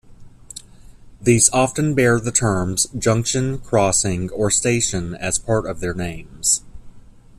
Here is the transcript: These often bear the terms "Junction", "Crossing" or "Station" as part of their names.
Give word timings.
These 1.21 1.51
often 1.51 1.93
bear 1.93 2.19
the 2.19 2.31
terms 2.31 2.87
"Junction", 2.97 3.59
"Crossing" 3.59 4.31
or 4.31 4.49
"Station" 4.49 5.13
as 5.13 5.37
part 5.37 5.67
of 5.67 5.79
their 5.79 5.93
names. 5.93 6.61